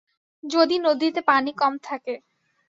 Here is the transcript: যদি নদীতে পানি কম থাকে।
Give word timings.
যদি 0.43 0.75
নদীতে 0.79 1.21
পানি 1.21 1.51
কম 1.53 1.73
থাকে। 1.83 2.13